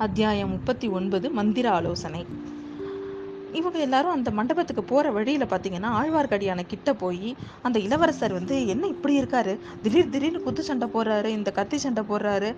அத்தியாயம் 0.00 0.48
முப்பத்தி 0.48 0.88
ஒன்பது 0.88 1.30
மந்திர 1.30 1.70
ஆலோசனை. 1.70 2.22
இவங்க 3.60 3.78
எல்லாரும் 3.86 4.14
அந்த 4.16 4.30
மண்டபத்துக்கு 4.38 4.82
போகிற 4.90 5.10
வழியில் 5.16 5.44
பார்த்தீங்கன்னா 5.52 5.90
ஆழ்வார்க்கடியான 5.98 6.64
கிட்ட 6.72 6.90
போய் 7.02 7.30
அந்த 7.66 7.76
இளவரசர் 7.86 8.34
வந்து 8.38 8.54
என்ன 8.72 8.84
இப்படி 8.94 9.14
இருக்காரு? 9.20 9.52
திடீர் 9.84 10.10
திடீர்னு 10.14 10.40
குத்து 10.46 10.62
சண்டை 10.68 10.86
போடுறாரு 10.94 11.30
இந்த 11.38 11.50
கத்தி 11.58 11.78
சண்டை 11.84 12.02
போடுறாரு. 12.10 12.50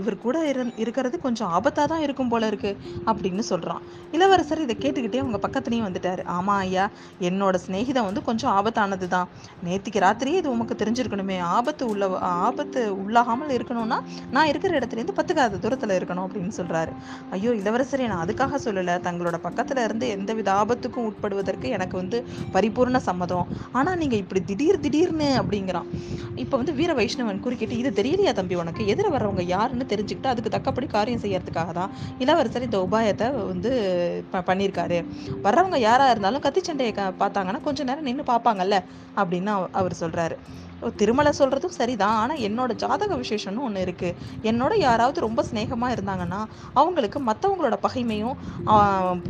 இவர் 0.00 0.16
கூட 0.24 0.36
இரு 0.50 0.64
இருக்கிறது 0.84 1.16
கொஞ்சம் 1.26 1.50
ஆபத்தாக 1.58 1.86
தான் 1.92 2.04
இருக்கும் 2.06 2.30
போல 2.32 2.50
இருக்கு 2.52 2.72
அப்படின்னு 3.10 3.44
சொல்கிறான் 3.50 3.82
இளவரசர் 4.16 4.64
இதை 4.66 4.76
கேட்டுக்கிட்டே 4.84 5.22
அவங்க 5.24 5.40
பக்கத்துலேயும் 5.46 5.86
வந்துட்டாரு. 5.88 6.24
ஆமாம் 6.36 6.60
ஐயா 6.66 6.86
என்னோட 7.30 7.54
சிநேகிதம் 7.64 8.08
வந்து 8.08 8.22
கொஞ்சம் 8.28 8.52
ஆபத்தானது 8.58 9.08
தான். 9.16 9.28
நேத்திக்கு 9.68 10.04
ராத்திரியே 10.06 10.40
இது 10.42 10.52
உமக்கு 10.54 10.76
தெரிஞ்சிருக்கணுமே. 10.82 11.38
ஆபத்து 11.56 11.84
உள்ள 11.92 12.10
ஆபத்து 12.48 12.80
உள்ளாகாமல் 13.02 13.54
இருக்கணும்னா 13.58 14.00
நான் 14.36 14.50
இருக்கிற 14.52 14.72
இடத்துலேருந்து 14.80 15.18
பத்துக்காத 15.20 15.60
தூரத்தில் 15.64 15.96
இருக்கணும் 15.98 16.26
அப்படின்னு 16.26 16.54
சொல்கிறாரு 16.60 16.94
ஐயோ 17.36 17.52
இளவரசரே 17.62 18.08
நான் 18.12 18.24
அதுக்காக 18.26 18.58
சொல்லலை. 18.66 18.96
தங்களோட 19.08 19.36
பக்கத்தில் 19.48 19.84
இருந்து 19.86 20.06
எந்தவித 20.22 20.50
ஆபத்துக்கும் 20.62 21.08
உட்படுவதற்கு 21.10 21.68
எனக்கு 21.78 21.96
வந்து 22.02 22.18
பரிபூர்ண 22.56 23.00
சம்மதம். 23.08 23.46
ஆனால் 23.78 23.98
நீங்கள் 24.02 24.22
இப்படி 24.24 24.42
திடீர் 24.50 24.82
திடீர்னு 24.86 25.28
அப்படிங்கிறான். 25.42 25.88
இப்போ 26.42 26.54
வந்து 26.60 26.74
வீர 26.78 26.90
வைஷ்ணவன் 26.98 27.42
குறுக்கிட்டு 27.44 27.76
இது 27.82 27.90
தெரியலையா 28.00 28.32
தம்பி 28.38 28.54
உனக்கு? 28.62 28.82
எதிர 28.92 29.06
வர்றவங்க 29.14 29.44
யாருன்னு 29.54 29.86
தெரிஞ்சுக்கிட்டு 29.92 30.32
அதுக்கு 30.32 30.54
தக்கப்படி 30.56 30.86
காரியம் 30.96 31.22
செய்யறதுக்காக 31.24 31.72
தான் 31.80 31.92
இளவரசர் 32.24 32.66
இந்த 32.68 32.78
உபாயத்தை 32.86 33.28
வந்து 33.52 33.70
ப 34.32 34.42
பண்ணியிருக்காரு. 34.50 34.98
வர்றவங்க 35.46 35.78
யாராக 35.88 36.14
இருந்தாலும் 36.14 36.44
கத்தி 36.46 36.62
சண்டையை 36.68 36.92
பார்த்தாங்கன்னா 37.22 37.62
கொஞ்ச 37.68 37.84
நேரம் 37.90 38.08
நின்று 38.10 38.26
பார்ப்பாங்கல்ல? 38.32 38.78
அப்படின்னு 39.20 39.52
அவர் 39.80 40.00
சொல்கிறாரு 40.02 40.36
திருமலை 41.00 41.32
சொல்கிறதும் 41.40 41.74
சரிதான். 41.78 42.16
ஆனால் 42.22 42.40
என்னோட 42.48 42.72
ஜாதக 42.82 43.16
விசேஷம்னு 43.22 43.64
ஒன்று 43.68 43.84
இருக்குது 43.86 44.14
என்னோட 44.50 44.72
யாராவது 44.86 45.18
ரொம்ப 45.26 45.40
ஸ்நேகமாக 45.50 45.94
இருந்தாங்கன்னா 45.96 46.40
அவங்களுக்கு 46.80 47.20
மற்றவங்களோட 47.28 47.78
பகைமையும் 47.86 48.36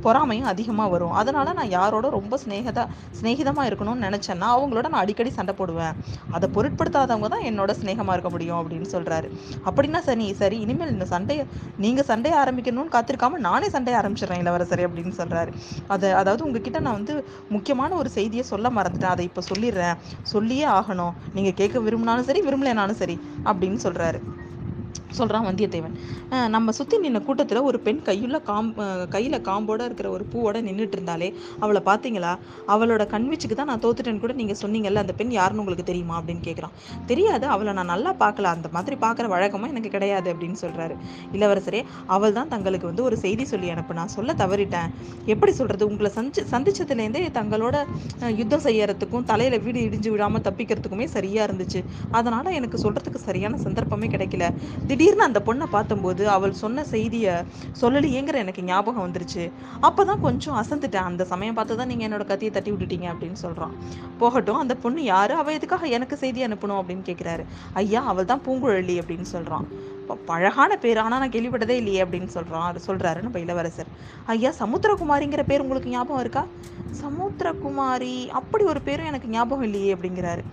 பொறாமையும் 0.06 0.50
அதிகமாக 0.52 0.88
வரும். 0.94 1.14
அதனால் 1.22 1.54
நான் 1.60 1.72
யாரோட 1.78 2.06
ரொம்ப 2.18 2.38
ஸ்நேகதா 2.44 2.84
ஸ்நேகிதமாக 3.18 3.68
இருக்கணும்னு 3.70 4.06
நினச்சேன்னா 4.08 4.48
அவங்களோட 4.56 4.86
நான் 4.94 5.02
அடிக்கடி 5.04 5.32
சண்டை 5.38 5.56
போடுவேன். 5.60 5.94
அதை 6.36 6.48
பொருட்படுத்தாதவங்க 6.56 7.30
தான் 7.36 7.46
என்னோட 7.50 7.70
ஸ்நேகமாக 7.80 8.16
இருக்க 8.16 8.32
முடியும் 8.36 8.58
அப்படின்னு 8.60 8.88
சொல்கிறாரு 8.94 9.30
அப்படின்னா 9.66 10.02
சரி 10.08 10.28
சரி 10.42 10.56
இனிமேல் 10.66 10.94
இந்த 10.96 11.06
சண்டையை 11.14 11.44
நீங்கள் 11.84 12.08
சண்டையை 12.10 12.36
ஆரம்பிக்கணும்னு 12.42 12.94
காத்திருக்காம 12.96 13.40
நானே 13.48 13.68
சண்டையை 13.76 13.96
ஆரம்பிச்சிடுறேன் 14.00 14.42
இளவரசரே 14.44 14.86
அப்படின்னு 14.88 15.14
சொல்கிறாரு 15.20 15.50
அதை 15.94 16.08
அதாவது 16.20 16.44
உங்ககிட்ட 16.46 16.78
நான் 16.86 16.98
வந்து 16.98 17.14
முக்கியமான 17.54 17.90
ஒரு 18.00 18.10
செய்தியை 18.16 18.44
சொல்ல 18.50 18.66
மறந்துட்டேன். 18.78 19.14
அதை 19.14 19.24
இப்போ 19.28 19.42
சொல்லிடுறேன். 19.50 19.96
சொல்லியே 20.32 20.66
ஆகணும். 20.78 21.12
நீங்கள் 21.42 21.60
கேட்க 21.60 21.78
விரும்பினாலும் 21.80 22.24
சரி 22.24 22.42
விரும்பலைனாலும் 22.42 22.98
சரி 22.98 23.16
அப்படின்னு 23.44 23.80
சொல்கிறாரு 23.84 24.20
சொல்கிறான் 25.18 25.46
வந்தியத்தேவன். 25.48 25.94
நம்ம 26.54 26.72
சுற்றி 26.78 26.96
நின்ன 27.04 27.20
கூட்டத்தில் 27.28 27.60
ஒரு 27.70 27.78
பெண் 27.86 28.02
கையுள்ள 28.08 28.38
காம் 28.50 28.70
கையில் 29.14 29.38
காம்போட 29.48 29.80
இருக்கிற 29.88 30.08
ஒரு 30.16 30.24
பூவோட 30.32 30.60
நின்றுட்டு 30.68 30.96
இருந்தாலே 30.98 31.28
அவளை 31.64 31.82
பார்த்தீங்களா 31.90 32.32
அவளோட 32.74 33.02
கண்வீச்சுக்கு 33.14 33.58
தான் 33.60 33.70
நான் 33.72 33.82
தோத்துட்டேன்னு 33.84 34.22
கூட 34.24 34.34
நீங்கள் 34.40 34.60
சொன்னீங்கல்ல 34.62 35.04
அந்த 35.04 35.14
பெண் 35.20 35.32
யாருன்னு 35.38 35.62
உங்களுக்கு 35.64 35.86
தெரியுமா? 35.90 36.16
அப்படின்னு 36.20 36.42
கேட்குறான் 36.48 36.74
தெரியாது 37.10 37.46
அவளை 37.54 37.74
நான் 37.78 37.90
நல்லா 37.94 38.12
பார்க்கல 38.24 38.52
அந்த 38.56 38.68
மாதிரி 38.76 38.96
பார்க்குற 39.04 39.28
வழக்கமாக 39.34 39.72
எனக்கு 39.74 39.90
கிடையாது 39.96 40.28
அப்படின்னு 40.34 40.58
சொல்கிறாரு 40.64 40.96
இளவரசரே 41.36 41.82
அவள் 42.16 42.36
தான் 42.38 42.50
தங்களுக்கு 42.54 42.86
வந்து 42.90 43.04
ஒரு 43.08 43.18
செய்தி 43.24 43.44
சொல்லி 43.52 43.68
அனுப்பு. 43.74 43.92
நான் 44.00 44.12
சொல்ல 44.16 44.30
தவறிட்டேன். 44.42 44.90
எப்படி 45.32 45.52
சொல்கிறது 45.60 45.84
உங்களை 45.90 46.10
சந்தி 46.18 46.42
சந்திச்சதுலேருந்தே 46.52 47.22
தங்களோட 47.38 47.76
யுத்தம் 48.40 48.64
செய்யறதுக்கும் 48.66 49.26
தலையில் 49.30 49.58
வீடு 49.66 49.80
இடிஞ்சு 49.88 50.10
விழாமல் 50.14 50.44
தப்பிக்கிறதுக்குமே 50.46 51.06
சரியாக 51.16 51.46
இருந்துச்சு. 51.48 51.80
அதனால் 52.18 52.50
எனக்கு 52.58 52.78
சொல்கிறதுக்கு 52.84 53.20
சரியான 53.28 53.58
சந்தர்ப்பமே 53.66 54.08
கிடைக்கல. 54.14 54.46
திடீர் 54.88 55.01
திடீர்னு 55.02 55.24
அந்த 55.28 55.40
பொண்ணை 55.46 55.66
பார்த்தம்போது 55.74 56.24
அவள் 56.34 56.52
சொன்ன 56.60 56.82
செய்தியை 56.90 57.32
சொல்லலையேங்கிற 57.80 58.36
எனக்கு 58.42 58.62
ஞாபகம் 58.68 59.04
வந்துருச்சு. 59.04 59.44
அப்போ 59.86 60.02
தான் 60.10 60.20
கொஞ்சம் 60.26 60.58
அசந்துட்டேன். 60.60 61.06
அந்த 61.10 61.22
சமயம் 61.30 61.56
பார்த்து 61.56 61.78
தான் 61.80 61.90
நீங்கள் 61.92 62.06
என்னோட 62.08 62.24
கத்தியை 62.28 62.50
தட்டி 62.56 62.70
விட்டுட்டீங்க 62.72 63.06
அப்படின்னு 63.12 63.38
சொல்கிறான் 63.42 63.74
போகட்டும் 64.20 64.60
அந்த 64.62 64.74
பொண்ணு 64.84 65.00
யார்? 65.12 65.32
அவள் 65.40 65.56
எதுக்காக 65.58 65.88
எனக்கு 65.96 66.16
செய்தி 66.22 66.46
அனுப்பணும் 66.48 66.80
அப்படின்னு 66.82 67.04
கேட்குறாரு 67.08 67.44
ஐயா 67.82 68.02
அவள் 68.12 68.30
தான் 68.32 68.44
பூங்குழலி 68.46 68.96
அப்படின்னு 69.02 69.28
சொல்கிறான் 69.34 69.66
அழகான 70.36 70.72
பேர் 70.84 71.02
ஆனால் 71.02 71.20
நான் 71.22 71.34
கேள்விப்பட்டதே 71.34 71.76
இல்லையே 71.82 72.00
அப்படின்னு 72.04 72.30
சொல்கிறான் 72.36 72.80
சொல்கிறாரு 72.86 73.20
நம்ம 73.26 73.38
இளவரசர். 73.44 73.90
ஐயா 74.34 74.50
சமுத்திரகுமாரிங்கிற 74.62 75.44
பேர் 75.50 75.64
உங்களுக்கு 75.66 75.94
ஞாபகம் 75.96 76.22
இருக்கா? 76.24 76.44
சமுத்திரகுமாரி 77.02 78.16
அப்படி 78.40 78.64
ஒரு 78.74 78.82
பேரும் 78.88 79.10
எனக்கு 79.12 79.30
ஞாபகம் 79.36 79.66
இல்லையே 79.70 79.90
அப்படிங்கிறாரு. 79.96 80.44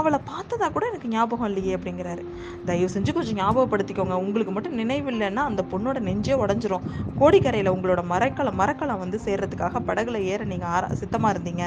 அவளை 0.00 0.18
பார்த்ததா 0.30 0.66
கூட 0.74 0.84
எனக்கு 0.90 1.08
ஞாபகம் 1.14 1.48
இல்லையே 1.50 1.72
அப்படிங்கிறாரு. 1.76 2.22
தயவு 2.68 2.90
செஞ்சு 2.94 3.10
கொஞ்சம் 3.16 3.38
ஞாபகப்படுத்திக்கோங்க. 3.40 4.16
உங்களுக்கு 4.24 4.52
மட்டும் 4.56 4.76
நினைவில்லைன்னா 4.80 5.42
அந்த 5.50 5.62
பொண்ணோட 5.72 5.98
நெஞ்சே 6.08 6.36
உடஞ்சிரும். 6.44 6.84
கோடிக்கரையில் 7.20 7.70
உங்களோட 7.74 8.02
மரக்கலம் 8.12 8.58
மரக்கலம் 8.62 9.02
வந்து 9.04 9.18
சேர்றதுக்காக 9.26 9.82
படகுல 9.88 10.22
ஏற 10.32 10.40
நீங்கள் 10.52 10.72
ஆரா 10.76 10.88
சித்தமாக 11.02 11.32
இருந்தீங்க. 11.34 11.64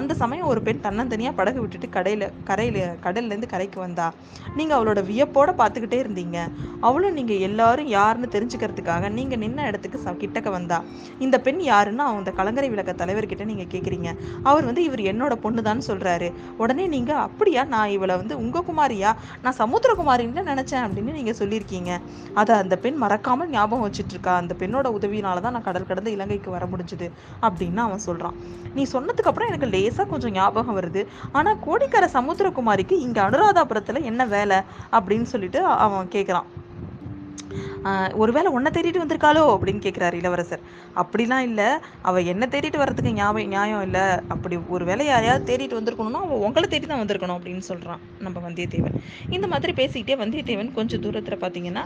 அந்த 0.00 0.14
சமயம் 0.22 0.50
ஒரு 0.52 0.62
பெண் 0.68 0.84
தன்னந்தனியாக 0.86 1.38
படகு 1.40 1.58
விட்டுட்டு 1.64 1.90
கடையில் 1.96 2.26
கரையில் 2.50 2.80
கடல்லேருந்து 3.06 3.50
கரைக்கு 3.54 3.80
வந்தா. 3.86 4.08
நீங்கள் 4.58 4.76
அவளோட 4.78 5.02
வியப்போட 5.10 5.50
பார்த்துக்கிட்டே 5.62 6.00
இருந்தீங்க. 6.04 6.38
அவளும் 6.88 7.16
நீங்கள் 7.20 7.42
எல்லாரும் 7.48 7.90
யாருன்னு 7.96 8.30
தெரிஞ்சுக்கிறதுக்காக 8.36 9.12
நீங்கள் 9.18 9.42
நின்ன 9.44 9.66
இடத்துக்கு 9.70 9.98
ச 10.04 10.16
கிட்டக்க 10.22 10.48
வந்தா. 10.58 10.80
இந்த 11.24 11.36
பெண் 11.46 11.62
யாருன்னு 11.70 12.04
அந்த 12.10 12.32
கலங்கரை 12.38 12.68
விளக்க 12.74 12.92
தலைவர்கிட்ட 13.02 13.44
நீங்கள் 13.50 13.70
கேட்குறீங்க 13.74 14.08
அவர் 14.50 14.68
வந்து 14.68 14.82
இவர் 14.88 15.02
என்னோட 15.12 15.34
பொண்ணு 15.44 15.60
தான் 15.68 15.86
சொல்கிறாரு 15.90 16.30
உடனே 16.62 16.86
நீங்கள் 16.96 17.22
அப்படியா 17.26 17.62
நான் 17.74 17.94
இவளை 17.96 18.14
வந்து 18.16 18.34
உங்கள் 18.42 18.66
குமாரியா? 18.68 19.10
நான் 19.44 19.58
சமுத்திரகுமாரின்னு 19.58 20.44
நினச்சேன் 20.50 20.84
அப்படின்னு 20.86 21.16
நீங்கள் 21.18 21.38
சொல்லியிருக்கீங்க. 21.40 21.90
அதை 22.40 22.54
அந்த 22.62 22.76
பெண் 22.84 22.98
மறக்காமல் 23.02 23.50
ஞாபகம் 23.50 23.86
வச்சுட்டு 23.86 24.14
இருக்கா 24.16 24.34
அந்த 24.36 24.54
பெண்ணோட 24.58 24.88
உதவியினால 24.98 25.40
தான் 25.40 25.56
நான் 25.56 25.66
கடல் 25.68 25.88
கடந்து 25.90 26.14
இலங்கைக்கு 26.16 26.50
வர 26.50 26.66
முடிஞ்சுது 26.72 27.08
அப்படின்னு 27.42 27.82
அவன் 27.86 28.06
சொல்கிறான் 28.08 28.38
நீ 28.74 28.82
சொன்னதுக்கு 28.92 29.30
அப்புறம் 29.30 29.48
எனக்கு 29.48 29.68
லேசாக 29.74 30.08
கொஞ்சம் 30.08 30.32
ஞாபகம் 30.32 30.78
வருது. 30.80 31.04
ஆனால் 31.32 31.60
கோடிக்கரை 31.66 32.08
சமுத்திரகுமாரிக்கு 32.12 32.96
இங்கே 33.06 33.20
அனுராதாபுரத்தில் 33.20 34.08
என்ன 34.10 34.26
வேலை? 34.36 34.60
அப்படின்னு 34.92 35.28
சொல்லிட்டு 35.34 35.62
அவன் 35.86 36.08
கேட்குறான் 36.12 36.48
ஒருவேளை 38.22 38.48
உன்னை 38.56 38.70
தேடிட்டு 38.74 39.02
வந்திருக்காளோ 39.02 39.42
அப்படின்னு 39.54 39.80
கேட்குறாரு 39.84 40.16
இளவரசர். 40.20 40.62
அப்படிலாம் 41.00 41.44
இல்லை. 41.48 41.68
அவள் 42.08 42.28
என்ன 42.32 42.44
தேடிட்டு 42.54 42.78
வர்றதுக்கு 42.82 43.12
ஞாபகம் 43.18 43.52
நியாயம் 43.54 43.84
இல்லை. 43.86 44.04
அப்படி 44.34 44.56
ஒரு 44.74 44.84
வேளை 44.90 45.04
யாரையாவது 45.10 45.48
தேடிட்டு 45.50 45.78
வந்திருக்கணும்னா 45.78 46.22
அவள் 46.26 46.44
உங்களை 46.46 46.66
தேடி 46.74 46.86
தான் 46.92 47.02
வந்திருக்கணும் 47.02 47.36
அப்படின்னு 47.38 47.64
சொல்கிறான் 47.70 48.02
நம்ம 48.26 48.42
வந்தியத்தேவன். 48.46 48.96
இந்த 49.36 49.48
மாதிரி 49.54 49.74
பேசிக்கிட்டே 49.80 50.18
வந்தியத்தேவன் 50.22 50.72
கொஞ்சம் 50.78 51.02
தூரத்தில் 51.06 51.40
பார்த்தீங்கன்னா 51.44 51.84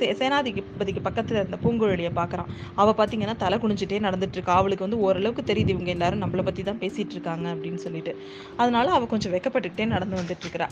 சே 0.00 0.08
சேனாதிபதிக்கு 0.20 1.02
பக்கத்தில் 1.08 1.40
இருந்த 1.40 1.58
பூங்குழலியை 1.64 2.12
பார்க்குறான் 2.20 2.50
அவள் 2.82 2.98
பார்த்தீங்கன்னா 3.00 3.36
தலை 3.44 3.58
குனிஞ்சிட்டே 3.64 4.00
நடந்துட்டு 4.08 4.38
இருக்கா 4.38 4.54
அவளுக்கு 4.60 4.86
வந்து 4.88 5.02
ஓரளவுக்கு 5.06 5.44
தெரியுது 5.52 5.74
இவங்க 5.76 5.92
எல்லாரும் 5.96 6.24
நம்மளை 6.24 6.44
பற்றி 6.48 6.64
தான் 6.70 6.82
பேசிகிட்டு 6.84 7.16
இருக்காங்க 7.18 7.46
அப்படின்னு 7.56 7.80
சொல்லிட்டு. 7.86 8.14
அதனால 8.62 8.86
அவள் 8.98 9.12
கொஞ்சம் 9.14 9.34
வெக்கப்பட்டுக்கிட்டே 9.36 9.86
நடந்து 9.96 10.20
வந்துட்டு 10.20 10.44
இருக்கிறா 10.46 10.68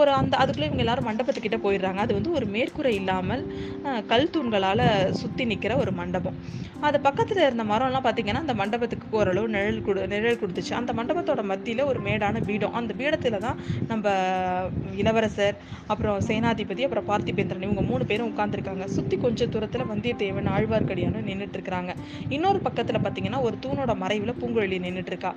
ஒரு 0.00 0.10
அந்த 0.18 0.34
அதுக்குள்ளே 0.42 0.68
இவங்க 0.68 0.82
எல்லாரும் 0.84 1.06
மண்டபத்துக்கிட்ட 1.08 1.58
போயிடுறாங்க. 1.64 2.00
அது 2.04 2.12
வந்து 2.18 2.30
ஒரு 2.38 2.46
மேற்கூரை 2.54 2.92
இல்லாமல் 3.00 3.42
கல் 4.10 4.30
தூண்களால் 4.34 4.84
சுற்றி 5.20 5.44
நிற்கிற 5.50 5.72
ஒரு 5.82 5.92
மண்டபம். 6.00 6.36
அது 6.86 6.96
பக்கத்தில் 7.06 7.42
இருந்த 7.46 7.64
மரம்லாம் 7.70 8.04
பார்த்தீங்கன்னா 8.06 8.42
அந்த 8.44 8.54
மண்டபத்துக்கு 8.60 9.16
ஓரளவு 9.18 9.46
நிழல் 9.54 9.82
கொடு 9.86 10.00
நிழல் 10.12 10.38
கொடுத்துச்சு. 10.40 10.72
அந்த 10.80 10.90
மண்டபத்தோட 10.98 11.42
மத்தியில் 11.50 11.82
ஒரு 11.90 12.00
மேடான 12.06 12.40
பீடம் 12.48 12.76
அந்த 12.80 12.94
பீடத்தில் 13.00 13.38
தான் 13.46 13.58
நம்ம 13.90 14.06
இளவரசர் 15.02 15.56
அப்புறம் 15.92 16.18
சேனாதிபதி 16.28 16.84
அப்புறம் 16.86 17.08
பார்த்திபேந்திரன் 17.10 17.66
இவங்க 17.68 17.84
மூணு 17.90 18.06
பேரும் 18.10 18.30
உட்காந்துருக்காங்க 18.32 18.86
சுற்றி 18.96 19.18
கொஞ்சம் 19.24 19.52
தூரத்தில் 19.54 19.86
வந்தியத்தேவன் 19.92 20.50
ஆழ்வார்க்கடியானும் 20.56 21.28
நின்றுட்டு 21.30 21.58
இருக்கிறாங்க 21.58 21.92
இன்னொரு 22.36 22.60
பக்கத்தில் 22.66 23.02
பார்த்தீங்கன்னா 23.06 23.42
ஒரு 23.48 23.58
தூணோட 23.66 23.94
மறைவில் 24.04 24.36
பூங்குழலி 24.40 24.80
நின்றுட்டு 24.86 25.12
இருக்கா 25.14 25.32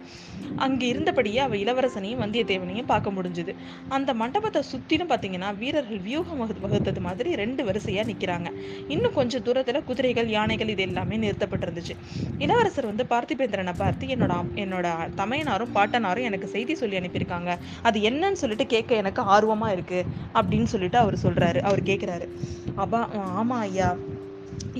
அங்கே 0.67 0.87
இருந்தபடியே 0.93 1.41
அவள் 1.47 1.61
இளவரசனையும் 1.65 2.23
வந்தியத்தேவனையும் 2.25 2.89
பார்க்க 2.93 3.17
முடிஞ்சுது. 3.19 3.55
அந்த 3.97 4.09
மண்டபத்தை 4.29 4.61
சுற்றிலும் 4.63 5.09
பார்த்தீங்கன்னா 5.09 5.57
வீரர்கள் 5.57 5.99
வியூகம் 5.99 6.41
வகு- 6.41 6.59
வகுத்தது 6.59 7.01
மாதிரி 7.01 7.35
ரெண்டு 7.35 7.63
வரிசையாக 7.63 8.11
நிற்கிறாங்க 8.11 8.49
இன்னும் 8.87 9.13
கொஞ்சம் 9.13 9.41
தூரத்தில் 9.41 9.83
குதிரைகள் 9.83 10.29
யானைகள் 10.29 10.67
இது 10.67 10.81
எல்லாமே 10.81 11.17
நிறுத்தப்பட்டிருந்துச்சு. 11.17 11.93
இளவரசர் 12.37 12.85
வந்து 12.85 13.05
பார்த்திபேந்திரனை 13.09 13.73
பார்த்து 13.77 14.07
என்னோட 14.07 14.33
என்னோட 14.55 14.87
தமையனாரும் 15.15 15.73
பாட்டனாரும் 15.73 16.23
எனக்கு 16.23 16.47
செய்தி 16.47 16.75
சொல்லி 16.75 16.97
அனுப்பியிருக்காங்க. 16.97 17.49
அது 17.81 17.99
என்னன்னு 18.01 18.31
சொல்லிட்டு 18.33 18.67
கேட்க 18.67 18.95
எனக்கு 18.95 19.21
ஆர்வமாக 19.29 19.75
இருக்குது 19.75 20.07
அப்படின்னு 20.33 20.63
சொல்லிட்டு 20.65 20.97
அவர் 20.97 21.17
சொல்கிறாரு 21.23 21.61
அவர் 21.61 21.83
கேட்குறாரு 21.83 22.27
அப்பா 22.75 23.01
ஆமாம் 23.33 23.59
ஐயா. 23.61 23.89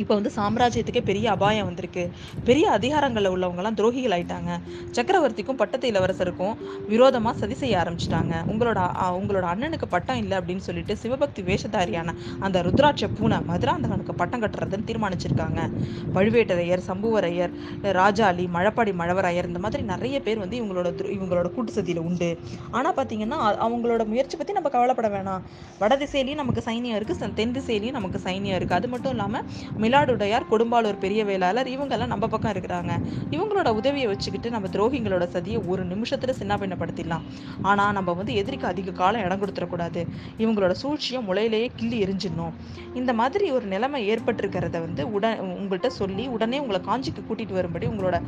இப்போ 0.01 0.13
வந்து 0.17 0.31
சாம்ராஜ்யத்துக்கே 0.37 1.01
பெரிய 1.09 1.25
அபாயம் 1.35 1.67
வந்திருக்கு. 1.69 2.03
பெரிய 2.47 2.65
அதிகாரங்களில் 2.77 3.31
உள்ளவங்கலாம் 3.35 3.77
துரோகிகள் 3.79 4.15
ஆயிட்டாங்க 4.17 4.51
சக்கரவர்த்திக்கும் 4.97 5.59
பட்டத்து 5.61 5.91
இளவரசருக்கும் 5.91 6.55
விரோதமாக 6.91 7.35
சதி 7.41 7.55
செய்ய 7.61 7.81
ஆரம்பிச்சிட்டாங்க. 7.81 8.33
உங்களோட 8.51 8.79
உங்களோட 9.19 9.45
அண்ணனுக்கு 9.53 9.87
பட்டம் 9.95 10.19
இல்லை 10.23 10.35
அப்படின்னு 10.39 10.65
சொல்லிட்டு 10.67 10.95
சிவபக்தி 11.03 11.41
வேஷதாரியான 11.49 12.15
அந்த 12.45 12.57
ருத்ராட்ச 12.67 13.07
பூனை 13.17 13.39
மதுராந்தகனுக்கு 13.49 14.15
பட்டம் 14.21 14.43
கட்டுறதுன்னு 14.43 14.87
தீர்மானிச்சிருக்காங்க. 14.91 15.59
பழுவேட்டரையர் 16.17 16.85
சம்புவரையர் 16.89 17.53
ராஜாளி 17.99 18.45
மழப்பாடி 18.57 18.93
மழவரையர் 19.01 19.49
இந்த 19.51 19.61
மாதிரி 19.65 19.83
நிறைய 19.93 20.15
பேர் 20.27 20.43
வந்து 20.43 20.57
இவங்களோட 20.61 20.87
இவங்களோட 21.17 21.47
கூட்டு 21.55 21.71
சதியில் 21.77 22.03
உண்டு. 22.07 22.29
ஆனால் 22.77 22.95
பார்த்தீங்கன்னா 22.99 23.39
அவங்களோட 23.67 24.01
முயற்சி 24.11 24.35
பற்றி 24.37 24.53
நம்ம 24.57 24.69
கவலைப்பட 24.75 25.09
வேணாம். 25.15 25.43
வடதிசையிலையும் 25.81 26.41
நமக்கு 26.43 26.61
சைனியம் 26.69 26.97
இருக்குது 26.99 27.33
தென் 27.39 27.53
திசையிலையும் 27.57 27.97
நமக்கு 27.97 28.19
சைனியம் 28.27 28.57
இருக்குது 28.59 28.79
அது 28.79 28.87
மட்டும் 28.93 29.13
இல்லாமல் 29.15 29.45
மிலாடுடையார் 29.81 30.45
கொடும்பாளூர் 30.51 30.97
பெரிய 30.97 31.25
வேளாளர் 31.25 31.67
இவங்கெல்லாம் 31.67 32.07
நம்ம 32.07 32.27
பக்கம் 32.27 32.51
இருக்கிறாங்க. 32.51 32.89
இவங்களோட 33.31 33.69
உதவியை 33.69 34.07
வச்சுக்கிட்டு 34.07 34.49
நம்ம 34.49 34.67
துரோகிங்களோட 34.67 35.27
சதியை 35.33 35.65
ஒரு 35.65 35.87
நிமிஷத்துல 35.87 36.33
சின்னாபின்னப்படுத்திடலாம். 36.39 37.21
ஆனா 37.61 37.91
நம்ம 37.91 38.13
வந்து 38.13 38.35
எதிரிக்கு 38.35 38.67
அதிக 38.67 38.91
காலம் 38.91 39.21
இடம் 39.21 39.39
கொடுத்துடக்கூடாது. 39.41 40.07
இவங்களோட 40.37 40.71
சூழ்ச்சியை 40.71 41.23
முளையிலேயே 41.27 41.67
கிள்ளி 41.75 42.03
எரிஞ்சிடணும். 42.03 42.51
இந்த 42.93 43.13
மாதிரி 43.13 43.51
ஒரு 43.51 43.65
நிலைமை 43.65 44.09
ஏற்பட்டிருக்கிறத 44.09 44.71
வந்து 44.71 45.11
உடன் 45.11 45.39
உங்கள்கிட்ட 45.41 45.87
சொல்லி 45.87 46.27
உடனே 46.27 46.59
உங்களை 46.59 46.81
காஞ்சிக்கு 46.85 47.31
கூட்டிட்டு 47.31 47.53
வரும்படி 47.53 47.87
உங்களோட 47.87 48.21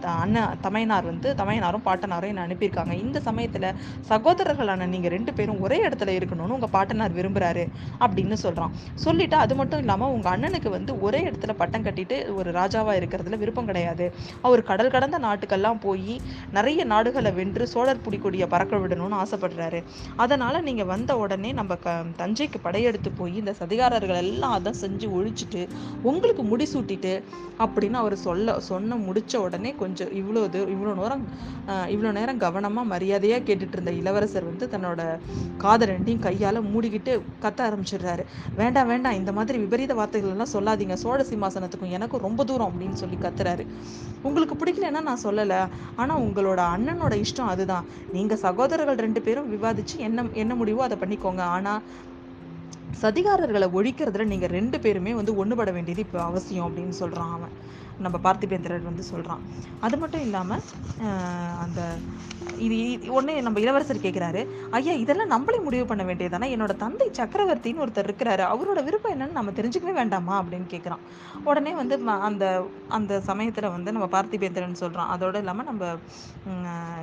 த- 0.00 0.08
அண்ணன் 0.08 0.56
தமையனார் 0.60 1.04
வந்து 1.04 1.34
தமையனாரும் 1.34 1.82
பாட்டனாரும் 1.84 2.26
என்னை 2.26 2.42
அனுப்பியிருக்காங்க. 2.42 2.92
இந்த 2.92 3.20
சமயத்துல 3.24 3.74
சகோதரர்களான 4.08 4.86
நீங்க 4.86 5.08
ரெண்டு 5.08 5.32
பேரும் 5.32 5.60
ஒரே 5.60 5.88
இடத்துல 5.88 6.22
இருக்கணும்னு 6.22 6.48
உங்க 6.48 6.66
பாட்டனார் 6.66 7.14
விரும்புறாரு 7.14 7.68
அப்படின்னு 8.00 8.36
சொல்றான். 8.42 8.70
சொல்லிட்டு 8.94 9.36
அது 9.36 9.54
மட்டும் 9.54 9.78
இல்லாம 9.78 10.10
உங்க 10.10 10.36
அண்ணனுக்கு 10.36 10.72
வந்து 10.76 10.92
ஒரே 11.06 11.20
இடத்துல 11.28 11.54
பட்டம் 11.60 11.86
கட்டிட்டு 11.86 12.18
ஒரு 12.38 12.50
ராஜாவா 12.58 12.94
இருக்கிறதுல 13.00 13.38
விருப்பம் 13.42 13.68
கிடையாது. 13.70 14.06
அவர் 14.46 14.62
கடல் 14.70 14.92
கடந்த 14.94 15.18
நாட்டுக்கெல்லாம் 15.26 15.80
போய் 15.86 16.14
நிறைய 16.56 16.80
நாடுகளை 16.92 17.32
வென்று 17.40 17.66
சோழர் 17.74 18.02
புடிக்கொடியை 18.06 18.48
பறக்க 18.54 18.74
விடணும்னு 18.82 19.20
ஆசைப்படுறாரு. 19.22 19.80
அதனால 20.24 20.60
நீங்க 20.68 20.84
வந்த 20.94 21.12
உடனே 21.22 21.52
நம்ம 21.60 21.72
க 21.84 21.96
தஞ்சைக்கு 22.20 22.58
படையெடுத்து 22.66 23.12
போய் 23.20 23.34
இந்த 23.42 23.54
சதிகாரர்கள் 23.60 24.20
எல்லாம் 24.24 24.56
அதை 24.58 24.72
செஞ்சு 24.82 25.08
ஒழிச்சிட்டு 25.18 25.62
உங்களுக்கு 26.10 26.44
முடிசூட்டிட்டு 26.52 27.14
அப்படின்னு 27.64 27.98
அவர் 28.02 28.16
சொல்ல 28.26 28.56
சொன்ன 28.68 28.96
முடிச்ச 29.06 29.34
உடனே 29.46 29.70
கொஞ்சம் 29.82 30.12
இவ்வளோ 30.20 30.40
இது 30.48 30.60
இவ்வளோ 30.74 30.92
நேரம் 31.00 31.24
இவ்வளோ 31.94 32.10
நேரம் 32.18 32.40
கவனமாக 32.44 32.90
மரியாதையாக 32.92 33.42
கேட்டுட்டு 33.48 33.76
இருந்த 33.76 33.92
இளவரசர் 34.00 34.48
வந்து 34.50 34.66
தன்னோட 34.74 35.02
காதை 35.62 35.84
ரெண்டையும் 35.90 36.24
கையால் 36.26 36.60
மூடிக்கிட்டு 36.72 37.12
கத்த 37.44 37.60
ஆரம்பிச்சிடுறாரு. 37.68 38.22
வேண்டாம் 38.60 38.90
வேண்டாம் 38.92 39.18
இந்த 39.20 39.32
மாதிரி 39.38 39.58
விபரீத 39.64 39.94
வார்த்தைகள் 40.00 40.34
எல்லாம் 40.34 40.52
சொல்லாதீங்க. 40.64 40.96
சோழ 41.02 41.20
சிம்மாசனத்துக்கும் 41.30 41.94
எனக்கும் 41.96 42.24
ரொம்ப 42.26 42.40
தூரம் 42.48 42.68
அப்படின்னு 42.70 42.96
சொல்லி 43.02 43.16
கத்துறாரு. 43.24 43.64
உங்களுக்கு 44.28 44.54
பிடிக்கலன்னா 44.60 45.00
நான் 45.08 45.24
சொல்லலை. 45.26 45.60
ஆனால் 46.02 46.22
உங்களோட 46.26 46.60
அண்ணனோட 46.74 47.14
இஷ்டம் 47.24 47.50
அதுதான். 47.54 47.86
நீங்கள் 48.16 48.42
சகோதரர்கள் 48.46 49.02
ரெண்டு 49.06 49.20
பேரும் 49.26 49.50
விவாதிச்சு 49.54 49.96
என்ன 50.08 50.24
என்ன 50.42 50.52
முடிவோ 50.60 50.82
அதை 50.88 50.98
பண்ணிக்கோங்க. 51.02 51.42
ஆனால் 51.56 51.82
சதிகாரர்களை 53.02 53.68
ஒழிக்கிறதுல 53.78 54.26
நீங்கள் 54.32 54.52
ரெண்டு 54.58 54.76
பேருமே 54.84 55.14
வந்து 55.20 55.32
ஒன்றுபட 55.42 55.70
வேண்டியது 55.76 56.04
இப்போ 56.06 56.20
அவசியம் 56.30 56.66
அப்படின்னு 56.68 56.96
சொல்கிறான் 57.02 57.34
அவன். 57.38 57.54
நம்ம 57.98 58.18
பார்த்திபேந்திரர் 58.24 58.82
வந்து 58.82 59.02
சொல்கிறான் 59.02 59.40
அது 59.80 59.96
மட்டும் 59.96 60.20
இல்லாமல் 60.20 60.60
அந்த 61.60 61.80
இது 62.58 63.12
ஒன்று 63.12 63.42
நம்ம 63.42 63.60
இளவரசர் 63.60 63.96
கேட்குறாரு 63.96 64.46
ஐயா 64.70 64.92
இதெல்லாம் 64.92 65.26
நம்மளே 65.26 65.58
முடிவு 65.58 65.86
பண்ண 65.86 66.04
வேண்டியதானே 66.04 66.48
என்னோட 66.56 66.76
தந்தை 66.76 67.10
சக்கரவர்த்தின்னு 67.10 67.82
ஒருத்தர் 67.84 68.08
இருக்கிறாரு. 68.08 68.42
அவரோட 68.54 68.84
விருப்பம் 68.84 69.12
என்னன்னு 69.12 69.32
நம்ம 69.32 69.50
தெரிஞ்சுக்கவே 69.50 69.92
வேண்டாமா? 69.92 70.42
அப்படின்னு 70.42 70.72
கேட்குறான் 70.74 71.02
உடனே 71.44 71.72
வந்து 71.72 71.98
ம- 71.98 72.20
அந்த 72.20 72.66
அந்த 72.88 73.20
சமயத்தில் 73.20 73.70
வந்து 73.70 73.92
நம்ம 73.92 74.08
பார்த்திபேந்திரன் 74.18 74.72
சொல்கிறான் 74.72 75.08
அதோடு 75.08 75.38
இல்லாமல் 75.38 75.64
நம்ம 75.64 75.84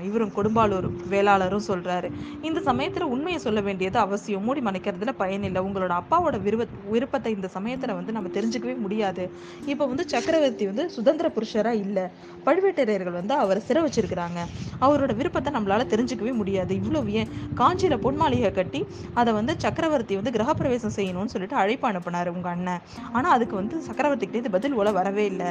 இவரும் 0.03 0.31
கொடும்பாளூர் 0.35 0.89
வேளாளரும் 1.09 1.67
சொல்கிறாரு 1.67 2.11
இந்த 2.41 2.59
சமயத்தில் 2.59 3.03
உண்மையை 3.03 3.41
சொல்ல 3.41 3.61
வேண்டியது 3.61 3.99
அவசியம். 3.99 4.43
மூடி 4.43 4.61
மறைக்கிறதுல 4.61 5.11
பயனில்லை 5.17 5.61
உங்களோட 5.61 5.93
அப்பாவோட 6.01 6.41
விருப்ப 6.41 6.67
விருப்பத்தை 6.89 7.33
இந்த 7.33 7.47
சமயத்தில் 7.47 7.93
வந்து 7.93 8.11
நம்ம 8.11 8.29
தெரிஞ்சுக்கவே 8.29 8.77
முடியாது. 8.77 9.31
இப்போ 9.65 9.85
வந்து 9.85 10.09
சக்கரவர்த்தி 10.09 10.65
வந்து 10.65 10.80
சுதந்திர 10.89 11.31
புருஷராக 11.35 11.81
இல்லை. 11.85 12.05
பழுவேட்டரையர்கள் 12.45 13.19
வந்து 13.19 13.33
அவரை 13.33 13.61
சிறை 13.61 13.83
வச்சிருக்கிறாங்க. 13.83 14.39
அவரோட 14.81 15.15
விருப்பத்தை 15.15 15.53
நம்மளால 15.53 15.85
தெரிஞ்சுக்கவே 15.93 16.33
முடியாது. 16.33 16.75
இவ்வளோ 16.75 17.09
ஏன் 17.09 17.29
காஞ்சியில 17.57 17.97
பொன்மாளிகை 18.05 18.51
கட்டி 18.51 18.85
அதை 19.13 19.33
வந்து 19.33 19.55
சக்கரவர்த்தி 19.57 20.15
வந்து 20.15 20.31
கிரகப்பிரவேசம் 20.31 20.97
செய்யணும்னு 20.97 21.33
சொல்லிட்டு 21.35 21.55
அழைப்பு 21.55 21.87
அனுப்பினார் 21.87 22.27
உங்க 22.27 22.49
அண்ணன். 22.49 22.81
ஆனால் 23.11 23.31
அதுக்கு 23.31 23.55
வந்து 23.55 23.81
சக்கரவர்த்தி 23.81 24.29
கிட்டே 24.29 24.49
பதில் 24.49 24.77
ஓல 24.77 24.93
வரவே 24.93 25.25
இல்லை. 25.25 25.49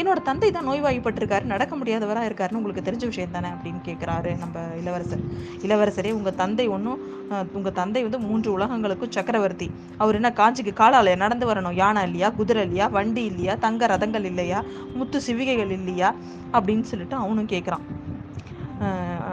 என்னோட 0.00 0.20
தந்தை 0.28 0.48
தான் 0.50 0.66
நோய்வாய்ப்பட்டிருக்காரு 0.68 1.44
நடக்க 1.52 1.72
முடியாதவராக 1.76 2.28
இருக்காருன்னு 2.28 2.58
உங்களுக்கு 2.60 2.84
தெரிஞ்ச 2.86 3.04
விஷயம் 3.10 3.34
தானே 3.36 3.48
அப்படின்னு 3.48 3.80
கேட்குறாரு 3.88 4.30
நம்ம 4.38 4.62
இளவரசர். 4.80 5.22
இளவரசரே 5.66 6.10
உங்கள் 6.18 6.38
தந்தை 6.42 6.66
ஒன்றும் 6.68 7.02
உங்கள் 7.52 7.76
தந்தை 7.80 8.02
வந்து 8.02 8.18
மூன்று 8.18 8.48
உலகங்களுக்கும் 8.52 9.14
சக்கரவர்த்தி. 9.16 9.68
அவர் 9.96 10.14
என்ன 10.14 10.30
காஞ்சிக்கு 10.40 10.72
காலாலயம் 10.72 11.22
நடந்து 11.24 11.46
வரணும்? 11.50 11.78
யானை 11.82 12.02
இல்லையா? 12.02 12.30
குதிரை 12.30 12.62
இல்லையா? 12.62 12.86
வண்டி 12.96 13.24
இல்லையா? 13.24 13.54
தங்க 13.66 13.86
ரதங்கள் 13.94 14.24
இல்லையா? 14.24 14.60
முத்து 14.94 15.20
சிவிகைகள் 15.26 15.74
இல்லையா? 15.78 16.10
அப்படின்னு 16.52 16.90
சொல்லிட்டு 16.92 17.16
அவனும் 17.16 17.52
கேட்குறான். 17.54 17.86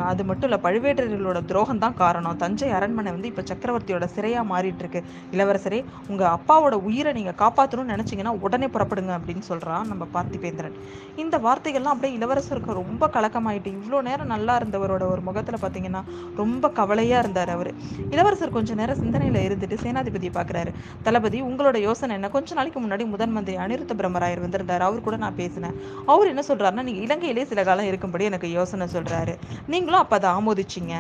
அது 0.10 0.24
மட்டும் 0.30 0.48
இல்லை 0.50 0.60
பழுவேட்டரையர்களோட 0.66 1.40
துரோகம் 1.50 1.82
தான் 1.84 1.96
காரணம். 2.02 2.38
தஞ்சை 2.44 2.70
அரண்மனை 2.78 3.12
வந்து 3.16 3.30
இப்போ 3.32 3.44
சக்கரவர்த்தியோட 3.52 4.06
சிறையாக 4.16 4.46
மாறிட்டு 4.52 4.84
இருக்கு 4.84 5.02
இளவரசரே 5.36 5.80
உங்கள் 6.12 6.32
அப்பாவோட 6.36 6.76
உயிரை 6.90 7.14
நீங்கள் 7.20 7.38
காப்பாற்றணும்னு 7.44 7.94
நினச்சிங்கன்னா 7.96 8.34
உடனே 8.46 8.70
புறப்படுங்க 8.76 9.14
அப்படின்னு 9.18 9.46
சொல்கிறான் 9.50 9.88
நம்ம 9.92 10.08
பார்த்திபேந்திரன். 10.16 10.78
இந்த 11.24 11.36
வார்த்தைகள்லாம் 11.46 11.96
அப்படியே 11.96 12.16
இளவரசருக்கு 12.20 12.80
ரொம்ப 12.82 13.10
கலக்கமாயிட்டு 13.16 13.72
இவ்வளோ 13.78 14.02
நேரம் 14.10 14.32
நல்லா 14.36 14.56
இருந்தவரோட 14.62 15.04
ஒரு 15.14 15.24
முகத்தில் 15.30 15.62
பார்த்தீங்கன்னா 15.64 16.04
ரொம்ப 16.42 16.72
கவலையாக 16.80 17.24
இருந்தார் 17.24 17.54
அவர். 17.56 17.72
இளவரசர் 18.14 18.56
கொஞ்ச 18.58 18.74
நேரம் 18.82 19.00
சிந்தனையில் 19.04 19.40
இருந்துட்டு 19.48 19.78
சேனாதிபதியை 19.86 20.34
பார்க்குறாரு 20.40 20.74
தளபதி 21.08 21.38
உங்களோட 21.50 21.78
யோசனை 21.88 22.16
என்ன? 22.18 22.30
கொஞ்ச 22.36 22.56
நாளைக்கு 22.60 22.80
முன்னாடி 22.84 23.04
முதன் 23.14 23.36
மந்திரி 23.36 23.58
அனிருத்த 23.64 23.94
பிரம்மராயர் 24.02 24.44
வந்திருந்தார். 24.46 24.86
அவர் 24.88 25.06
கூட 25.08 25.18
நான் 25.24 25.38
பேசினேன். 25.42 25.76
அவர் 26.14 26.32
என்ன 26.34 26.44
சொல்கிறாருன்னா 26.50 26.86
நீங்கள் 26.90 27.06
இலங்கையிலே 27.06 27.46
சில 27.52 27.64
காலம் 27.70 27.90
இருக்கும்படி 27.92 28.30
எனக்கு 28.30 28.50
யோசனை 28.58 28.88
சொல்கிறாரு 28.96 29.36
நீங்களும் 29.74 30.01
அப்போ 30.02 30.16
அதை 30.20 30.30
ஆமோதிச்சிங்க. 30.30 30.94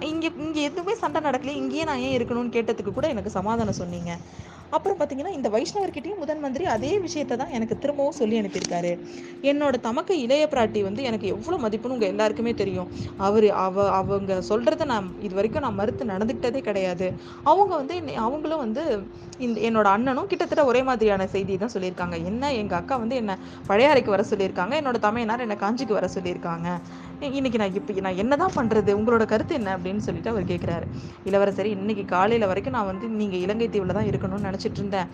இங்கே 0.00 0.28
இங்கே 0.38 0.62
எதுவுமே 0.62 0.94
சண்டை 0.94 1.20
நடக்கலையே 1.20 1.56
இங்கேயே 1.62 1.84
நான் 1.84 2.02
ஏன் 2.06 2.16
இருக்கணும்னு 2.18 2.54
கேட்டதுக்கு 2.56 2.92
கூட 2.92 3.06
எனக்கு 3.08 3.30
சமாதானம் 3.30 3.80
சொன்னீங்க. 3.82 4.12
அப்புறம் 4.70 4.98
பார்த்தீங்கன்னா 4.98 5.32
இந்த 5.32 5.48
வைஷ்ணவர்கிட்டையும் 5.48 6.18
முதன் 6.18 6.40
மந்திரி 6.40 6.64
அதே 6.66 6.92
விஷயத்தை 6.98 7.36
தான் 7.36 7.50
எனக்கு 7.50 7.78
திரும்பவும் 7.78 8.16
சொல்லி 8.20 8.40
அனுப்பியிருக்காரு. 8.40 8.92
என்னோட 9.42 9.74
தமக்க 9.80 10.14
இளைய 10.14 10.48
பிராட்டி 10.50 10.82
வந்து 10.82 11.02
எனக்கு 11.02 11.26
எவ்வளோ 11.26 11.56
மதிப்புன்னு 11.58 11.94
உங்கள் 11.96 12.08
எல்லாருக்குமே 12.08 12.54
தெரியும். 12.54 12.88
அவர் 13.16 13.46
அவ 13.64 13.90
அவங்க 13.90 14.42
சொல்கிறத 14.48 14.84
நான் 14.84 15.14
இது 15.22 15.34
வரைக்கும் 15.34 15.62
நான் 15.62 15.74
மறுத்து 15.74 16.04
நடந்துக்கிட்டதே 16.04 16.60
கிடையாது. 16.60 17.08
அவங்க 17.44 17.74
வந்து 17.74 17.94
என்னை- 18.00 18.18
அவங்களும் 18.26 18.58
வந்து 18.58 18.82
இந்த 19.38 19.60
என்னோட 19.68 19.88
அண்ணனும் 19.94 20.26
கிட்டத்தட்ட 20.26 20.64
ஒரே 20.64 20.82
மாதிரியான 20.82 21.26
செய்தி 21.26 21.56
தான் 21.56 21.74
சொல்லியிருக்காங்க. 21.74 22.16
என்ன 22.24 22.52
எங்கள் 22.54 22.78
அக்கா 22.78 22.96
வந்து 22.96 23.16
என்னை 23.16 23.34
பழையாறைக்கு 23.68 24.10
வர 24.16 24.24
சொல்லியிருக்காங்க. 24.30 24.74
என்னோட 24.80 24.98
தமையனார் 24.98 25.40
என்னை 25.40 25.56
காஞ்சிக்கு 25.56 25.92
வர 25.92 26.08
சொல்லியிருக்காங்க. 26.14 26.68
இன்னைக்கு 27.22 27.58
நான் 27.58 27.76
இப்போ 27.78 27.92
நான் 28.04 28.18
என்னதான் 28.22 28.54
பண்றது? 28.56 28.90
உங்களோட 28.98 29.24
கருத்து 29.32 29.52
என்ன? 29.58 29.68
அப்படின்னு 29.76 30.04
சொல்லிட்டு 30.06 30.30
அவர் 30.32 30.44
கேட்குறாரு 30.50 30.86
இளவரசரி 31.28 31.70
இன்னைக்கு 31.76 32.04
காலையில 32.12 32.46
வரைக்கும் 32.50 32.74
நான் 32.76 32.88
வந்து 32.90 33.06
நீங்க 33.20 33.36
இலங்கை 33.44 33.68
தீவுல 33.74 33.94
தான் 33.98 34.08
இருக்கணும்னு 34.10 34.46
நினைச்சிட்டு 34.48 34.80
இருந்தேன். 34.80 35.08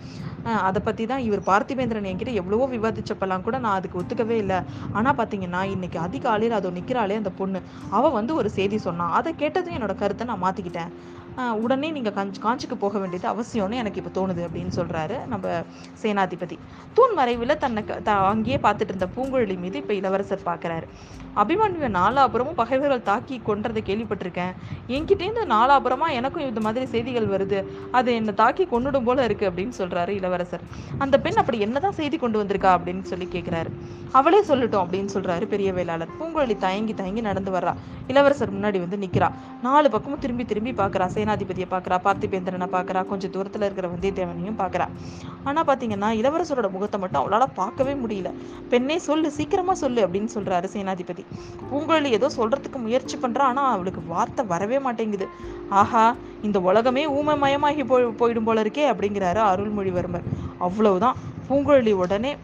அதை 0.67 0.81
பத்தி 0.87 1.05
தான் 1.11 1.23
இவர் 1.27 1.41
பார்த்திபேந்திரன் 1.49 2.09
என்கிட்ட 2.11 2.33
எவ்வளவோ 2.41 2.67
விவாதிச்சப்பெல்லாம் 2.75 3.45
கூட 3.47 3.57
நான் 3.65 3.77
அதுக்கு 3.79 3.99
ஒத்துக்கவே 4.01 4.37
இல்லை. 4.43 4.59
ஆனா 4.99 5.11
பாத்தீங்கன்னா 5.21 5.61
இன்னைக்கு 5.75 5.99
அதிகாலையில் 6.07 6.57
அதோ 6.59 6.71
நிக்கிறாளே 6.79 7.17
அந்த 7.21 7.33
பொண்ணு. 7.41 7.61
அவ 7.97 8.09
வந்து 8.19 8.35
ஒரு 8.41 8.51
செய்தி 8.57 8.79
சொன்னான் 8.87 9.15
அதை 9.19 9.33
கேட்டதும் 9.43 9.77
என்னோட 9.79 9.95
கருத்தை 10.03 10.27
நான் 10.31 10.43
மாத்திக்கிட்டேன். 10.45 10.91
உடனே 11.37 11.91
நீங்க 11.91 12.11
காஞ்சி 12.11 12.41
காஞ்சிக்கு 12.41 12.75
போக 12.75 12.99
வேண்டியது 12.99 13.41
அவசியம்னு 13.41 13.73
எனக்கு 13.73 14.03
இப்ப 14.03 14.21
தோணுது 14.21 14.47
அப்படின்னு 14.47 14.71
சொல்றாரு 14.75 15.25
நம்ம 15.27 15.49
சேனாதிபதி. 16.01 16.57
தூண் 16.93 17.13
மறைவில் 17.13 17.57
தன்னை 17.57 17.83
த- 18.03 18.11
அங்கேயே 18.11 18.57
பார்த்துட்டு 18.57 18.81
இருந்த 18.81 19.07
பூங்குழலி 19.15 19.59
மீது 19.59 19.77
இப்ப 19.77 19.93
இளவரசர் 19.93 20.39
பார்க்குறாரு 20.45 20.87
அபிமன்யுவை 21.35 21.89
நாலாபுரமும் 21.89 22.53
பகைவர்கள் 22.53 23.01
தாக்கி 23.01 23.41
கொன்றதை 23.47 23.81
கேள்விப்பட்டிருக்கேன். 23.85 24.53
என்கிட்டேருந்து 24.87 25.45
நாலாபுரமாக 25.45 26.11
எனக்கும் 26.11 26.47
இந்த 26.47 26.59
மாதிரி 26.59 26.85
செய்திகள் 26.85 27.27
வருது. 27.27 27.65
அது 27.91 28.15
என்னை 28.15 28.33
தாக்கி 28.33 28.65
கொண்டுடும் 28.65 29.03
போல 29.03 29.23
இருக்கு 29.23 29.49
அப்படின்னு 29.49 29.71
சொல்றாரு 29.77 30.07
இளவரசர். 30.07 30.61
அந்த 30.97 31.19
பெண் 31.19 31.37
அப்படி 31.37 31.59
என்னதான் 31.59 31.91
செய்தி 31.91 32.17
கொண்டு 32.17 32.43
வந்திருக்கா? 32.43 32.77
அப்படின்னு 32.77 33.01
சொல்லி 33.01 33.27
கேட்குறாரு 33.31 33.69
அவளே 34.11 34.43
சொல்லட்டும் 34.43 34.85
அப்படின்னு 34.85 35.09
சொல்றாரு 35.13 35.45
பெரிய 35.45 35.73
வேளாளர். 35.73 36.07
பூங்குழலி 36.19 36.57
தயங்கி 36.57 36.93
தயங்கி 36.93 37.21
நடந்து 37.21 37.51
வர்றா. 37.51 37.75
இளவரசர் 38.07 38.53
முன்னாடி 38.53 38.79
வந்து 38.79 38.97
நிக்கிறா. 38.97 39.31
நாலு 39.61 39.89
பக்கமும் 39.89 40.19
திரும்பி 40.19 40.45
திரும்பி 40.45 40.71
பார்க்கறா. 40.71 41.07
சேனாதிபதியை 41.13 41.67
பார்க்குறா. 41.69 41.99
பார்த்திபேந்திரனை 42.03 42.67
பார்க்கறா. 42.71 43.05
கொஞ்சம் 43.05 43.31
தூரத்துல 43.31 43.61
இருக்கிற 43.61 43.87
வந்தியத்தேவனையும் 43.87 44.57
பார்க்கறா. 44.57 44.87
ஆனா 45.43 45.63
பாத்தீங்கன்னா 45.63 46.09
இளவரசரோட 46.21 46.69
முகத்தை 46.69 46.99
மட்டும் 46.99 47.21
அவளால 47.21 47.45
பார்க்கவே 47.53 47.93
முடியல. 47.93 48.33
பெண்ணே 48.69 48.97
சொல்லு 48.97 49.31
சீக்கிரமா 49.31 49.73
சொல்லு 49.73 50.07
அப்படின்னு 50.07 50.29
சொல்றாரு 50.35 50.69
சேனாதிபதி. 50.73 51.25
பூங்குழலி 51.71 52.05
ஏதோ 52.05 52.29
சொல்றதுக்கு 52.37 52.75
முயற்சி 52.75 53.17
பண்றா 53.17 53.39
ஆனா 53.39 53.71
அவளுக்கு 53.71 54.01
வார்த்தை 54.07 54.45
வரவே 54.45 54.79
மாட்டேங்குது. 54.79 55.27
ஆஹா 55.69 56.15
இந்த 56.41 56.59
உலகமே 56.59 57.09
ஊமைமயமாகி 57.09 57.85
போய் 57.85 58.05
போயிடும் 58.05 58.43
போல 58.43 58.61
இருக்கே 58.61 58.85
அப்படிங்கிறாரு 58.93 59.41
அருள்மொழிவர்மர். 59.51 60.23
அவ்வளவுதான். 60.57 61.15
பூங்குழலி 61.49 61.93
உடனே 61.93 62.37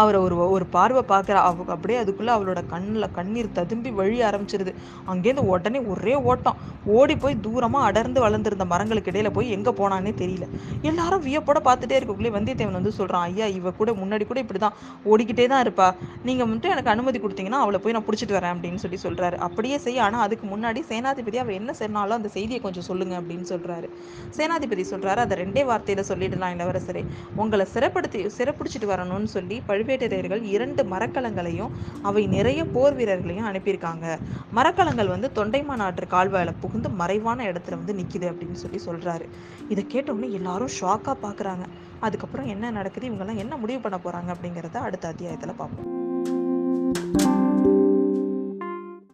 அவரை 0.00 0.18
ஒரு 0.26 0.36
ஒரு 0.54 0.64
பார்வை 0.76 1.02
பார்க்குற 1.12 1.36
அவ 1.48 1.64
அப்படியே 1.74 1.98
அதுக்குள்ளே 2.02 2.32
அவளோட 2.36 2.60
கண்ணில் 2.72 3.08
கண்ணீர் 3.18 3.50
ததும்பி 3.58 3.90
வழி 4.00 4.18
ஆரம்பிச்சிருது. 4.28 4.72
அங்கேருந்து 5.12 5.44
உடனே 5.52 5.80
ஒரே 5.92 6.14
ஓட்டம். 6.30 6.58
ஓடி 6.98 7.14
போய் 7.24 7.36
தூரமாக 7.46 7.88
அடர்ந்து 7.88 8.20
வளர்ந்துருந்த 8.26 8.64
மரங்களுக்கு 8.72 9.10
இடையில 9.12 9.30
போய் 9.36 9.52
எங்கே 9.56 9.72
போனானே 9.80 10.12
தெரியல. 10.22 10.46
எல்லாரும் 10.90 11.22
வியப்போட 11.26 11.60
பார்த்துட்டே 11.68 11.96
இருக்கக்குள்ளே 11.98 12.32
வந்தியத்தேவன் 12.36 12.78
வந்து 12.78 12.92
சொல்கிறான் 12.98 13.24
ஐயா 13.28 13.48
இவ 13.58 13.72
கூட 13.80 13.92
முன்னாடி 14.00 14.26
கூட 14.30 14.40
இப்படி 14.44 14.60
தான் 14.66 14.76
ஓடிக்கிட்டே 15.12 15.46
தான் 15.52 15.62
இருப்பா. 15.66 15.88
நீங்கள் 16.28 16.50
மட்டும் 16.52 16.72
எனக்கு 16.74 16.92
அனுமதி 16.94 17.20
கொடுத்தீங்கன்னா 17.24 17.60
அவளை 17.64 17.80
போய் 17.84 17.96
நான் 17.98 18.06
பிடிச்சிட்டு 18.08 18.36
வரேன் 18.38 18.54
அப்படின்னு 18.54 18.82
சொல்லி 18.84 19.00
சொல்கிறாரு 19.06 19.38
அப்படியே 19.48 19.78
செய்ய 19.86 20.04
ஆனால் 20.06 20.24
அதுக்கு 20.26 20.46
முன்னாடி 20.54 20.82
சேனாதிபதி 20.90 21.40
அவள் 21.44 21.58
என்ன 21.60 21.74
சொன்னாலும் 21.82 22.18
அந்த 22.18 22.30
செய்தியை 22.36 22.60
கொஞ்சம் 22.66 22.88
சொல்லுங்க 22.90 23.14
அப்படின்னு 23.20 23.46
சொல்கிறாரு 23.52 23.88
சேனாதிபதி 24.38 24.84
சொல்கிறாரு 24.92 25.22
அதை 25.26 25.36
ரெண்டே 25.44 25.64
வார்த்தையில் 25.70 26.08
சொல்லிடலாம் 26.10 26.54
இளவரசரே. 26.56 27.04
உங்களை 27.42 27.66
சிறப்படுத்தி 27.74 28.20
சிறப்பிடிச்சிட்டு 28.38 28.90
வரணும்னு 28.94 29.30
சொல்லி 29.36 29.58
பழுவேட்டரையர்கள் 29.84 30.42
இரண்டு 30.42 30.82
மரக்கலங்களையும் 30.82 31.70
அவை 32.02 32.26
நிறைய 32.26 32.64
போர் 32.64 32.94
வீரர்களையும் 32.94 33.46
அனுப்பியிருக்காங்க. 33.46 34.18
மரக்கலங்கள் 34.52 35.08
வந்து 35.08 35.30
தொண்டைமா 35.34 35.76
நாட்டு 35.76 36.06
கால்வாயில் 36.06 36.54
புகுந்து 36.60 36.88
மறைவான 36.88 37.44
இடத்துல 37.44 37.70
வந்து 37.70 37.92
நிக்குது 37.92 38.32
அப்படின்னு 38.32 38.52
சொல்லி 38.52 38.80
சொல்றாரு. 38.86 39.28
இதை 39.68 39.86
கேட்டவுடனே 39.86 40.32
எல்லாரும் 40.32 40.68
ஷாக்கா 40.80 41.14
பாக்குறாங்க. 41.22 41.64
அதுக்கப்புறம் 42.00 42.46
என்ன 42.46 42.70
நடக்குது? 42.70 43.08
இவங்கெல்லாம் 43.08 43.36
என்ன 43.36 43.56
முடிவு 43.56 43.80
பண்ண 43.80 43.98
போறாங்க 44.04 44.34
அப்படிங்கிறத 44.34 44.76
அடுத்த 44.76 45.14
அத்தியாயத்துல 45.18 45.54
பார்ப்போம். 45.56 47.33